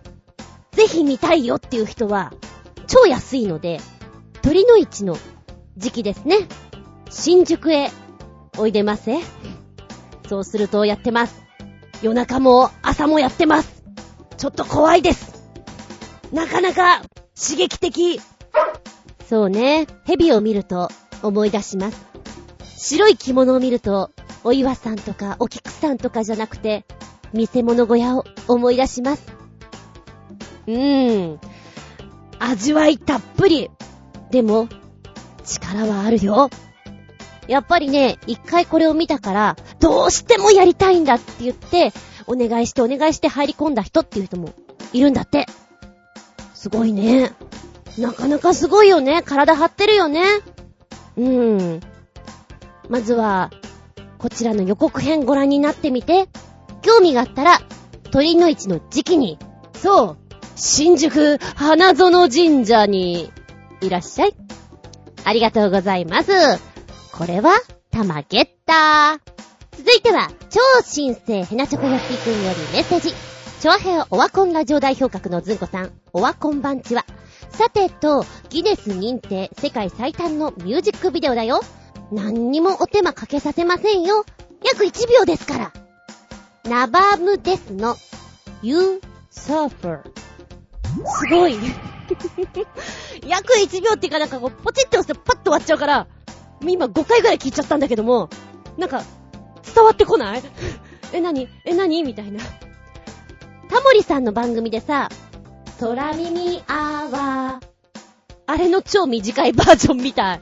[0.73, 2.33] ぜひ見たいよっていう人は、
[2.85, 3.79] 超安いので、
[4.41, 5.17] 鳥の市の
[5.77, 6.35] 時期ですね。
[7.09, 7.91] 新宿へ
[8.57, 9.19] おいでませ。
[10.27, 11.41] そうするとやってます。
[12.01, 13.83] 夜中も朝もやってます。
[14.35, 15.45] ちょっと怖いです。
[16.33, 17.03] なかなか
[17.39, 18.19] 刺激的。
[19.29, 19.87] そうね。
[20.05, 20.89] 蛇を見ると
[21.23, 22.05] 思い出します。
[22.75, 24.11] 白い着物を見ると、
[24.43, 26.85] お岩さんとかお菊さんとかじゃなくて、
[27.33, 29.23] 見せ物小屋を思い出します。
[30.67, 31.39] うーん。
[32.39, 33.69] 味わいたっぷり。
[34.31, 34.67] でも、
[35.45, 36.49] 力はあるよ。
[37.47, 41.91] やっぱりね、一回これを見たから、どうしてもやりたいんだって言って、
[42.27, 44.53] お願いしてお願いして入り込んだ人っていう人も
[44.93, 45.47] いるんだって。
[46.53, 47.31] すごいね。
[47.97, 49.21] なかなかすごいよね。
[49.23, 50.23] 体張ってるよね。
[51.17, 51.81] うーん。
[52.89, 53.51] まずは、
[54.21, 56.29] こちらの予告編ご覧になってみて。
[56.83, 57.59] 興味があったら、
[58.11, 59.39] 鳥の市の時期に、
[59.73, 60.17] そう、
[60.55, 63.31] 新宿花園神社に
[63.81, 64.35] いらっしゃい。
[65.23, 66.31] ありがとうございます。
[67.11, 67.53] これは、
[67.91, 69.19] たまげった
[69.77, 73.13] 続いては、超新星ヘナチョコヨッピーくんよりメッセージ。
[73.59, 77.05] チョアヘアオワコンラジオ代表格のズンコさん、オワコンバンチは。
[77.49, 81.61] さてと、ギネス認定世界最短のミュージックビデオだよ。
[82.11, 84.25] 何にもお手間かけさせませんよ。
[84.63, 85.73] 約1秒ですから。
[86.69, 87.95] ナバームですの、
[88.61, 90.01] You Surfer。
[90.03, 91.55] すごい。
[93.25, 96.07] 約1秒っていうかなんかこう、ポチって押すとパッと終わっちゃうから、
[96.61, 98.29] 今5回ぐらい聞いちゃったんだけども、
[98.77, 99.03] なんか、
[99.73, 100.43] 伝わってこない？
[101.13, 102.43] え、なにえ、なにみたいな。
[103.69, 105.09] タモリさんの番組でさ、
[105.79, 107.67] 空耳アワー。
[108.47, 110.41] あれの超短いバージョンみたい。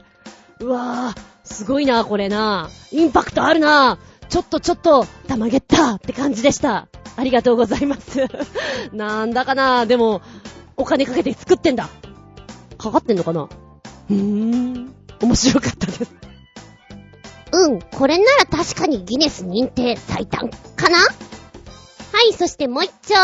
[0.60, 2.70] うわぁ、すごいな、これな。
[2.92, 3.98] インパクトあるな。
[4.28, 6.88] ちょっとちょっと、たまげったって感じでした。
[7.16, 8.26] ありがとうございます。
[8.94, 10.22] なんだかな、でも、
[10.76, 11.88] お金かけて作ってんだ。
[12.78, 14.94] かかってんのかなうーん。
[15.20, 16.14] 面白かったです。
[17.52, 21.04] うん、これなら確かにギネス認定最短かなは
[22.30, 23.14] い、そしてもう一丁。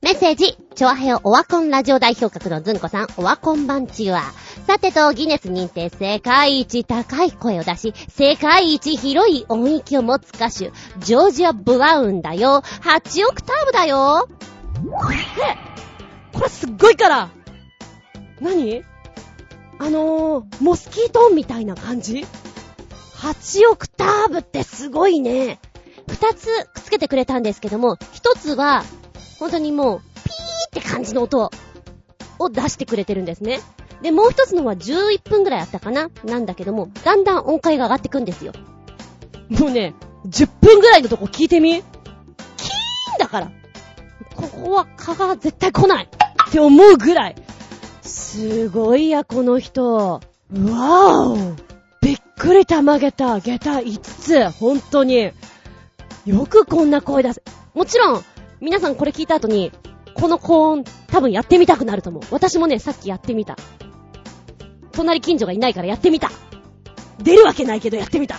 [0.00, 4.22] メッセージ、チョアヘオオワコンラジオ代表格のズンコさん、オワコン番中は、
[4.64, 12.62] さてとギネス認定世界一高い声を出し、世界一広い音域を持つ歌手、ジョージア・ブラウンだよ。
[12.82, 14.28] 8オクターブだよ。
[14.88, 15.16] これ、
[16.32, 17.30] これすっごいから
[18.40, 18.84] 何？
[19.80, 22.24] あのー、モスキート音みたいな感じ
[23.16, 25.58] ?8 オクターブってすごいね。
[26.06, 28.84] 二つくっつけてくれたんですけども、一つは、
[29.38, 31.50] 本当にもう、ピーって感じの音。
[32.40, 33.58] を出してくれてるんですね。
[34.00, 36.08] で、もう一つのは11分ぐらいあったかな？
[36.22, 38.52] なんだけども、だんだん音階が上がってくんですよ。
[39.48, 39.94] もうね、
[40.28, 41.82] 10分ぐらいのとこ聞いてみ？
[41.82, 43.50] キーンだから。
[44.36, 47.34] ここは蚊が絶対来ないって思うぐらい。
[48.02, 49.96] すごいや、この人。
[49.96, 51.56] わーお
[52.00, 54.48] びっくりたまげた、下駄5つ。
[54.50, 55.32] 本当に。
[56.24, 57.42] よくこんな声出す。
[57.74, 58.24] もちろん、
[58.60, 59.72] 皆さんこれ聞いた後に、
[60.14, 62.22] この高音、多分やってみたくなると思う。
[62.30, 63.56] 私もね、さっきやってみた。
[64.92, 66.30] 隣近所がいないからやってみた。
[67.22, 68.36] 出るわけないけどやってみた。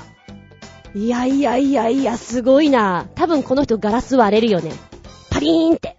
[0.94, 3.08] いやいやいやいや、すごいな。
[3.16, 4.74] 多分この人ガラス割れるよね。
[5.30, 5.96] パリーンって。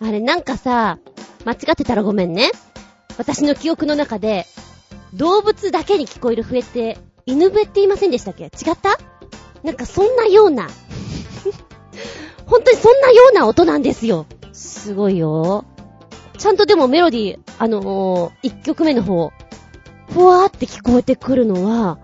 [0.00, 0.98] あれなんかさ、
[1.44, 2.50] 間違ってたらごめんね。
[3.16, 4.46] 私の記憶の中で、
[5.12, 8.44] 動物だけに聞こえる笛って、犬笛って言いませんでしたっけ？
[8.44, 8.50] 違っ
[8.80, 8.98] た？
[9.62, 10.68] なんかそんなような、
[12.54, 14.26] 本当にそんなような音なんですよ。
[14.52, 15.64] すごいよ。
[16.38, 19.32] ちゃんとでもメロディー、あのー、一曲目の方、
[20.08, 21.98] ふわーって聞こえてくるのは、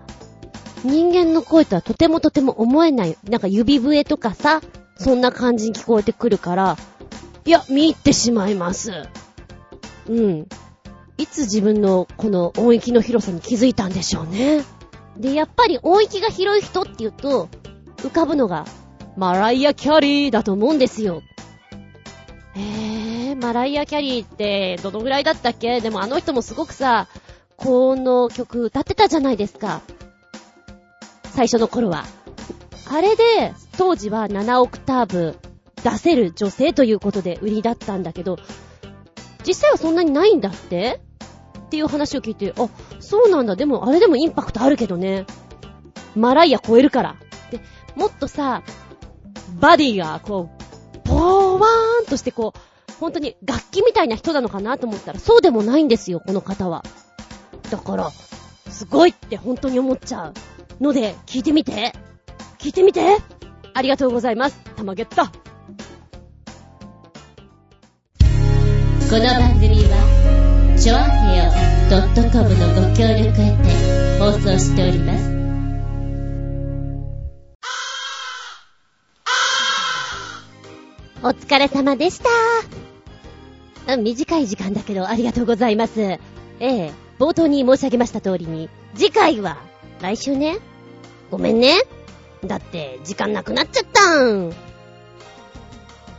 [0.83, 3.17] 人間の声とはとてもとても思えない。
[3.23, 4.59] なんか指笛とかさ、
[4.97, 6.77] そんな感じに聞こえてくるから、
[7.45, 8.91] いや、見入ってしまいます。
[10.09, 10.47] うん。
[11.17, 14.65] いつ自分のこの音域の広さに気づいたんでしょうね。
[15.15, 17.47] で、やっぱり音域が広い人って言うと、
[17.99, 18.65] 浮かぶのが、
[19.17, 21.21] マライア・キャリーだと思うんですよ。
[22.55, 25.81] えー、マライア・キャリーってどのぐらいだったっけ？
[25.81, 27.07] でもあの人もすごくさ、
[27.57, 29.81] 高音の曲歌ってたじゃないですか。
[31.25, 32.05] 最初の頃は。
[32.89, 35.37] あれで、当時は7オクターブ
[35.83, 38.37] 出せる女性ということで売りだったんだけど、
[39.45, 40.99] 実際はそんなにないんだって？
[41.59, 42.67] っていう話を聞いて、あ、
[42.99, 43.55] そうなんだ。
[43.55, 45.25] でも、あれでもインパクトあるけどね。
[46.15, 47.15] マライア超えるから。
[47.49, 47.61] で、
[47.95, 48.61] もっとさ、
[49.59, 50.49] バディが、こ
[50.95, 52.59] う、ポーワーンとしてこう、
[52.99, 56.83] 本当に楽器みたいな人なのかなと思ったら、そうでもないんですよ、この方は。
[57.69, 58.11] だから、
[58.69, 60.33] すごいって本当に思っちゃう。
[60.83, 61.93] ので、聞いてみて。
[62.57, 63.17] 聞いてみて。
[63.73, 64.57] ありがとうございます。
[64.75, 65.27] たまげった。
[65.27, 65.31] こ
[69.17, 70.99] の番組は、ちょあ
[71.33, 71.51] へよ
[72.31, 75.30] .com のご協力へて放送しております。
[81.23, 82.19] お疲れ様でし
[83.87, 83.97] た。
[83.97, 86.01] 短い時間だけどありがとうございます。
[86.01, 86.19] え
[86.59, 89.57] え、冒頭に申し上げました通りに、次回は、
[90.01, 90.57] 来週ね、
[91.29, 91.75] ごめんね。
[92.43, 94.51] だって、時間なくなっちゃったん。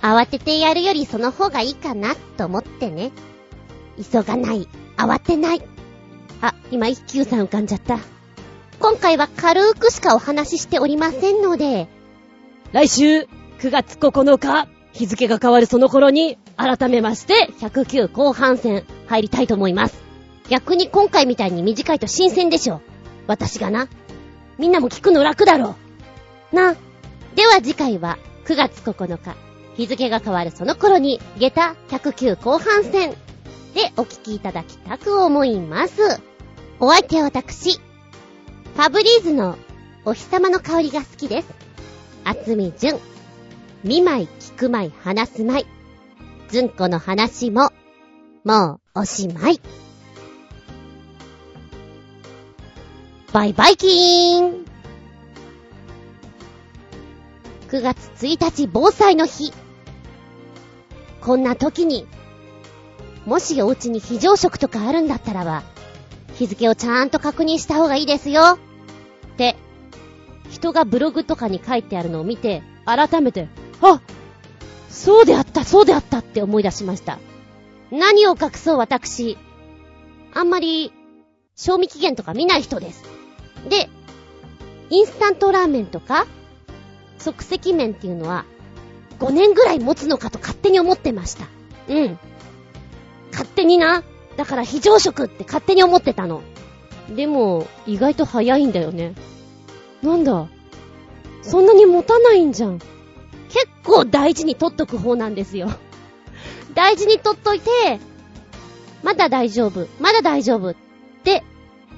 [0.02, 3.10] 慌ててやるよりその方がいいかな、と思ってね。
[4.12, 4.68] 急がない。
[4.96, 5.62] 慌てない。
[6.40, 7.98] あ、今一休さん浮かんじゃった。
[8.78, 11.88] 今回は軽くしかお話ししておりませんので。
[12.72, 13.22] 来週、
[13.58, 20.02] 9月9日、日付が変わるその頃に、改めまして、109後半戦、入りたいと思います。
[20.48, 22.80] 逆に今回みたいに短いと新鮮でしょ。
[23.26, 23.88] 私がな。
[24.58, 25.76] みんなも聞くの楽だろ
[26.52, 26.56] う。
[26.56, 26.74] な。
[27.34, 29.34] では次回は9月9日、
[29.76, 33.12] 日付が変わるその頃に、下駄109後半戦
[33.74, 36.20] でお聞きいただきたく思います。
[36.80, 39.56] お相手は私、ファブリーズの
[40.04, 41.48] お日様の香りが好きです。
[42.24, 42.98] 厚み純。
[43.84, 45.66] 見舞い聞く舞い話す舞い。
[46.48, 47.72] ずんこの話も、
[48.44, 49.60] もうおしまい。
[53.32, 54.64] バイバイキーン
[57.70, 59.52] !9 月1日防災の日。
[61.20, 62.06] こんな時に、
[63.26, 65.64] もしお家に非常食とかあるんだったらば、
[66.34, 68.58] 日付をちゃんと確認した方がいいですよ。
[69.32, 69.56] って、
[70.50, 73.48] 人がブログとかに書いてあるのを見て、改めて、
[73.82, 74.00] あ
[74.88, 77.18] そうであった、そうであったって思い出しました。
[77.90, 79.36] 何を隠そう私。
[80.34, 80.92] あんまり、
[81.56, 83.04] 賞味期限とか見ない人です。
[83.68, 83.90] で、
[84.90, 86.26] インスタントラーメンとか、
[87.18, 88.44] 即席麺っていうのは、
[89.20, 91.46] 5年ぐらい持つのかと勝手に思ってました。
[91.88, 92.18] うん。
[93.30, 94.02] 勝手にな。
[94.36, 96.42] だから非常食って勝手に思ってたの。
[97.14, 99.14] でも、意外と早いんだよね。
[100.02, 100.48] なんだ？
[101.42, 102.80] そんなに持たないんじゃん。
[103.84, 105.70] 構大事に取っとく方なんですよ。
[106.74, 108.00] 大事に取っといて、
[109.02, 110.74] まだ大丈夫、まだ大丈夫っ
[111.24, 111.42] て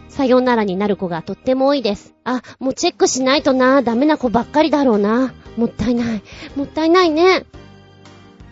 [0.08, 2.14] さよならになる子がとっても多いです。
[2.24, 5.34] あ、もうチェックしないとな、ダメな子ばっかりだろうな。
[5.56, 6.22] もったいない。
[6.56, 7.44] もったいないね。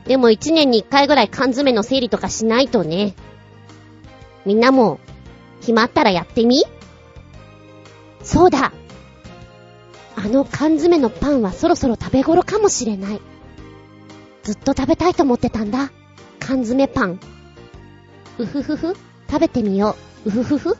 [0.07, 3.15] でも一年に一回ぐらい缶詰の整理とかしないとね。
[4.45, 4.99] みんなも、
[5.61, 6.65] 決まったらやってみ？
[8.23, 8.73] そうだ。
[10.17, 13.21] あの缶詰のパンはそろそろ食べ頃かもしれない。
[14.43, 15.91] ずっと食べたいと思ってたんだ。
[16.39, 17.21] 缶詰パン。
[18.39, 18.97] うふふふ。
[19.31, 20.29] 食べてみよう。
[20.29, 20.77] うふふふ。